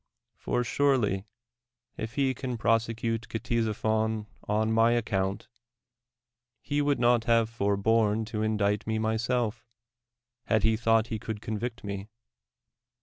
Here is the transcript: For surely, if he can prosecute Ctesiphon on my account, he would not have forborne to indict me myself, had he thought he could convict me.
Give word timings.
For 0.35 0.63
surely, 0.63 1.27
if 1.95 2.15
he 2.15 2.33
can 2.33 2.57
prosecute 2.57 3.27
Ctesiphon 3.29 4.25
on 4.47 4.71
my 4.71 4.93
account, 4.93 5.47
he 6.63 6.81
would 6.81 6.99
not 6.99 7.25
have 7.25 7.51
forborne 7.51 8.25
to 8.29 8.41
indict 8.41 8.87
me 8.87 8.97
myself, 8.97 9.63
had 10.45 10.63
he 10.63 10.75
thought 10.75 11.09
he 11.09 11.19
could 11.19 11.39
convict 11.39 11.83
me. 11.83 12.09